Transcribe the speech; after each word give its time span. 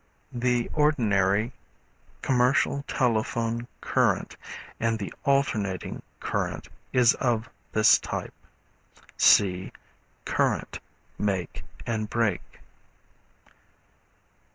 The 0.33 0.67
ordinary 0.73 1.51
commercial 2.23 2.83
telephone 2.87 3.67
current 3.81 4.35
and 4.79 4.97
the 4.97 5.13
alternating 5.25 6.01
current 6.19 6.67
is 6.91 7.13
of 7.13 7.47
this 7.73 7.99
type. 7.99 8.33
(See 9.15 9.71
Current, 10.25 10.79
Make 11.19 11.63
and 11.85 12.09
Break.) 12.09 12.41